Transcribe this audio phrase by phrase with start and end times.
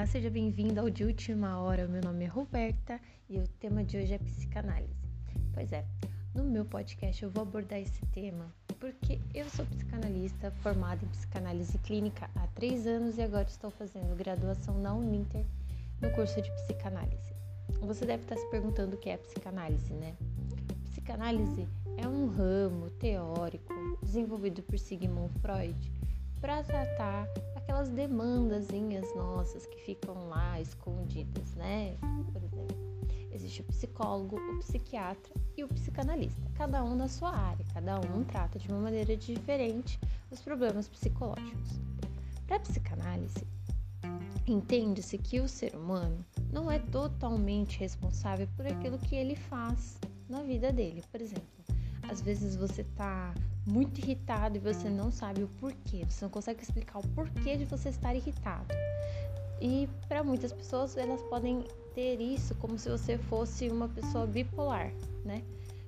[0.00, 1.86] Olá, seja bem-vindo ao De Última Hora.
[1.86, 2.98] Meu nome é Roberta
[3.28, 4.96] e o tema de hoje é psicanálise.
[5.52, 5.84] Pois é,
[6.34, 11.76] no meu podcast eu vou abordar esse tema porque eu sou psicanalista formada em psicanálise
[11.80, 15.44] clínica há três anos e agora estou fazendo graduação na Uninter
[16.00, 17.34] no curso de psicanálise.
[17.82, 20.16] Você deve estar se perguntando o que é psicanálise, né?
[20.84, 25.92] Psicanálise é um ramo teórico desenvolvido por Sigmund Freud
[26.40, 27.26] para tratar
[27.70, 31.96] aquelas demandazinhas nossas que ficam lá escondidas, né?
[32.32, 32.76] Por exemplo,
[33.30, 38.24] existe o psicólogo, o psiquiatra e o psicanalista, cada um na sua área, cada um
[38.24, 40.00] trata de uma maneira diferente
[40.32, 41.80] os problemas psicológicos.
[42.44, 43.46] Para a psicanálise,
[44.48, 49.96] entende-se que o ser humano não é totalmente responsável por aquilo que ele faz
[50.28, 51.04] na vida dele.
[51.12, 51.59] Por exemplo,
[52.08, 53.34] às vezes você está
[53.66, 57.64] muito irritado e você não sabe o porquê, você não consegue explicar o porquê de
[57.64, 58.74] você estar irritado.
[59.60, 64.92] E para muitas pessoas, elas podem ter isso como se você fosse uma pessoa bipolar,
[65.24, 65.42] né?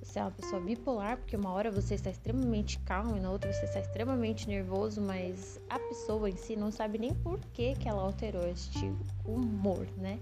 [0.00, 3.52] Você é uma pessoa bipolar porque uma hora você está extremamente calmo e na outra
[3.52, 7.88] você está extremamente nervoso, mas a pessoa em si não sabe nem por que, que
[7.88, 8.92] ela alterou este
[9.24, 10.20] humor, né?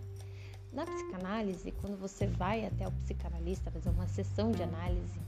[0.73, 5.21] Na psicanálise, quando você vai até o psicanalista fazer uma sessão de análise,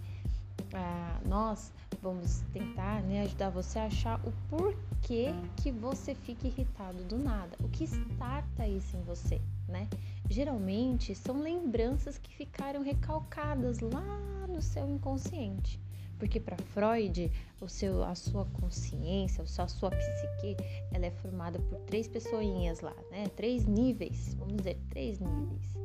[1.27, 7.19] nós vamos tentar né, ajudar você a achar o porquê que você fica irritado do
[7.19, 9.89] nada, o que starta isso em você, né?
[10.29, 15.81] Geralmente são lembranças que ficaram recalcadas lá no seu inconsciente.
[16.19, 20.57] Porque para Freud, o seu, a sua consciência, a sua psique,
[20.91, 23.29] ela é formada por três pessoinhas lá, né?
[23.37, 25.77] Três níveis, vamos dizer, três níveis.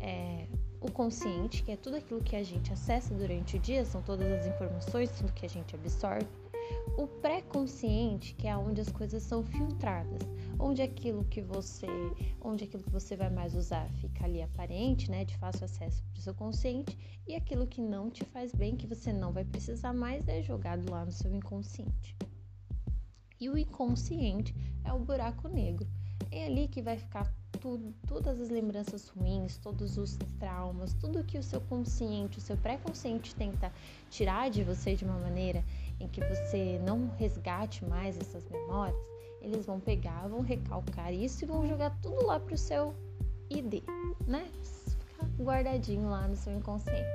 [0.00, 0.46] É,
[0.80, 4.30] o consciente, que é tudo aquilo que a gente acessa durante o dia, são todas
[4.30, 6.26] as informações, tudo que a gente absorve.
[6.96, 10.20] O pré-consciente, que é onde as coisas são filtradas,
[10.58, 11.86] onde aquilo que você,
[12.40, 16.18] onde aquilo que você vai mais usar fica ali aparente, né, de fácil acesso para
[16.18, 16.96] o seu consciente,
[17.26, 20.90] e aquilo que não te faz bem, que você não vai precisar mais, é jogado
[20.90, 22.16] lá no seu inconsciente.
[23.40, 25.88] E o inconsciente é o buraco negro.
[26.30, 31.38] É ali que vai ficar tudo, todas as lembranças ruins, todos os traumas, tudo que
[31.38, 33.72] o seu consciente, o seu pré-consciente tenta
[34.10, 35.64] tirar de você de uma maneira
[36.00, 38.98] em que você não resgate mais essas memórias,
[39.40, 42.94] eles vão pegar, vão recalcar isso e vão jogar tudo lá pro seu
[43.50, 43.82] ID,
[44.26, 44.48] né?
[44.62, 47.08] Ficar guardadinho lá no seu inconsciente.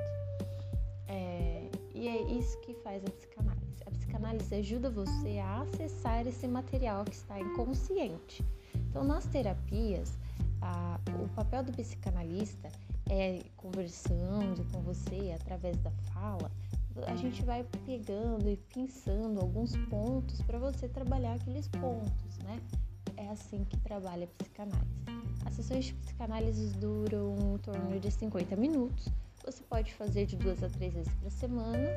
[1.08, 3.82] É, e é isso que faz a psicanálise.
[3.86, 8.44] A psicanálise ajuda você a acessar esse material que está inconsciente.
[8.74, 10.16] Então, nas terapias,
[10.64, 12.70] a, o papel do psicanalista
[13.10, 16.50] é conversando com você através da fala,
[17.06, 22.60] a gente vai pegando e pensando alguns pontos para você trabalhar aqueles pontos, né?
[23.16, 25.04] É assim que trabalha a psicanálise.
[25.44, 29.08] As sessões de psicanálise duram em torno de 50 minutos.
[29.44, 31.90] Você pode fazer de duas a três vezes por semana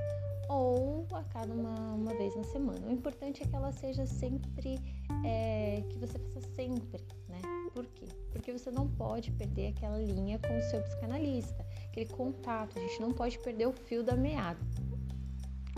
[0.50, 2.88] ou a cada uma, uma vez na semana.
[2.88, 4.79] O importante é que ela seja sempre,
[5.25, 7.41] é, que você faça sempre, né?
[7.73, 8.05] Por quê?
[8.31, 12.77] Porque você não pode perder aquela linha com o seu psicanalista, aquele contato.
[12.77, 14.59] A gente não pode perder o fio da meada.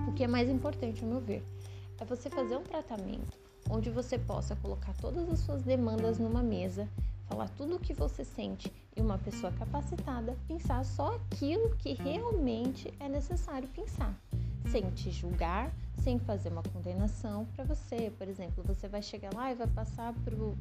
[0.08, 1.44] O que é mais importante, ao meu ver,
[2.00, 3.38] é você fazer um tratamento
[3.70, 6.90] onde você possa colocar todas as suas demandas numa mesa,
[7.28, 12.92] falar tudo o que você sente e uma pessoa capacitada pensar só aquilo que realmente
[13.00, 14.20] é necessário pensar,
[14.72, 18.12] sem te julgar, sem fazer uma condenação para você.
[18.18, 20.13] Por exemplo, você vai chegar lá e vai passar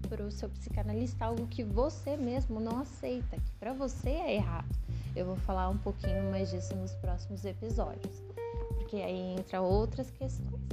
[0.08, 4.74] para o seu psicanalista algo que você mesmo não aceita, que para você é errado.
[5.14, 8.22] Eu vou falar um pouquinho mais disso nos próximos episódios,
[8.76, 10.68] porque aí entra outras questões.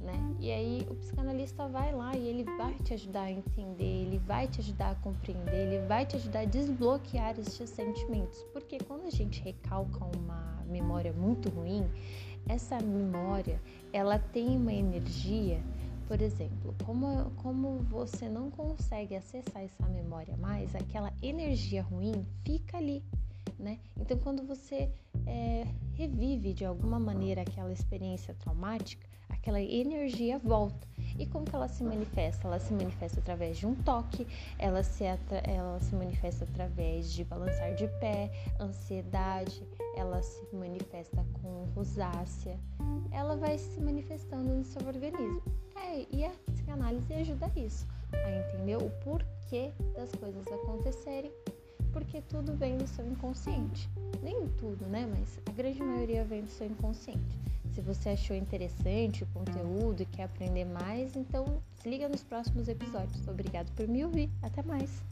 [0.00, 0.36] Né?
[0.38, 4.46] E aí o psicanalista vai lá e ele vai te ajudar a entender, ele vai
[4.46, 9.10] te ajudar a compreender, ele vai te ajudar a desbloquear esses sentimentos, porque quando a
[9.10, 11.88] gente recalca uma memória muito ruim,
[12.48, 13.60] essa memória
[13.92, 15.62] ela tem uma energia,
[16.06, 22.76] por exemplo, como, como você não consegue acessar essa memória mais, aquela energia ruim fica
[22.76, 23.02] ali,
[23.58, 23.78] né?
[23.98, 24.90] Então, quando você
[25.26, 30.86] é, revive de alguma maneira aquela experiência traumática, aquela energia volta.
[31.18, 32.48] E como que ela se manifesta?
[32.48, 34.26] Ela se manifesta através de um toque,
[34.58, 39.62] ela se, ela se manifesta através de balançar de pé, ansiedade,
[39.96, 42.58] ela se manifesta com rosácea,
[43.10, 45.42] ela vai se manifestando no seu organismo.
[45.76, 51.32] É, e a psicanálise ajuda isso, a entender o porquê das coisas acontecerem,
[51.92, 53.88] porque tudo vem do seu inconsciente.
[54.22, 55.06] Nem tudo, né?
[55.06, 57.38] Mas a grande maioria vem do seu inconsciente.
[57.74, 61.44] Se você achou interessante o conteúdo e quer aprender mais, então
[61.74, 63.26] se liga nos próximos episódios.
[63.26, 64.30] Obrigado por me ouvir.
[64.42, 65.02] Até mais!